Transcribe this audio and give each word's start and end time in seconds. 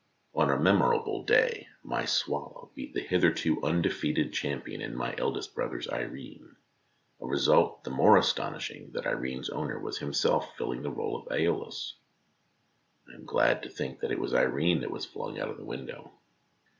On 0.33 0.49
a 0.49 0.57
memorable 0.59 1.21
day 1.25 1.67
my 1.83 2.05
Swallow 2.05 2.71
beat 2.73 2.97
a 2.97 3.01
hitherto 3.01 3.63
undefeated 3.63 4.33
cham 4.33 4.59
pion 4.63 4.81
in 4.81 4.95
my 4.95 5.13
eldest 5.19 5.53
brother's 5.53 5.87
Irene, 5.87 6.55
a 7.21 7.25
result 7.27 7.83
the 7.83 7.91
more 7.91 8.17
astonishing 8.17 8.93
that 8.93 9.05
Irene's 9.05 9.51
owner 9.51 9.77
was 9.77 9.99
himself 9.99 10.55
filling 10.57 10.81
the 10.81 10.89
role 10.89 11.19
of 11.21 11.27
^Eolus. 11.27 11.93
I 13.11 13.13
am 13.13 13.25
glad 13.25 13.61
to 13.61 13.69
think 13.69 13.99
it 14.01 14.17
was 14.19 14.33
Irene 14.33 14.79
that 14.81 14.89
was 14.89 15.05
flung 15.05 15.37
out 15.39 15.49
of 15.51 15.57
the 15.57 15.65
window. 15.65 16.11